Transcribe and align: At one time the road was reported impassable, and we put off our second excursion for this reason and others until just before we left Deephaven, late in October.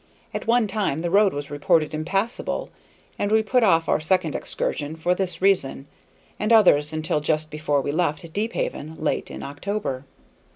At 0.33 0.47
one 0.47 0.65
time 0.65 0.97
the 1.01 1.11
road 1.11 1.31
was 1.31 1.51
reported 1.51 1.93
impassable, 1.93 2.71
and 3.19 3.31
we 3.31 3.43
put 3.43 3.63
off 3.63 3.87
our 3.87 3.99
second 3.99 4.33
excursion 4.33 4.95
for 4.95 5.13
this 5.13 5.43
reason 5.43 5.85
and 6.39 6.51
others 6.51 6.91
until 6.91 7.19
just 7.19 7.51
before 7.51 7.81
we 7.83 7.91
left 7.91 8.33
Deephaven, 8.33 8.95
late 8.97 9.29
in 9.29 9.43
October. 9.43 10.05